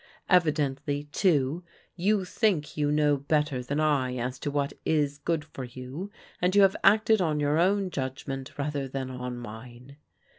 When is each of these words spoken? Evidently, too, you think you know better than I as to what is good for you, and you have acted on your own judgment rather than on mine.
Evidently, 0.31 1.03
too, 1.11 1.63
you 1.95 2.25
think 2.25 2.75
you 2.75 2.91
know 2.91 3.15
better 3.17 3.61
than 3.61 3.79
I 3.79 4.15
as 4.15 4.39
to 4.39 4.49
what 4.49 4.73
is 4.83 5.19
good 5.19 5.45
for 5.45 5.63
you, 5.63 6.09
and 6.41 6.55
you 6.55 6.63
have 6.63 6.75
acted 6.83 7.21
on 7.21 7.39
your 7.39 7.59
own 7.59 7.91
judgment 7.91 8.57
rather 8.57 8.87
than 8.87 9.11
on 9.11 9.37
mine. 9.37 9.97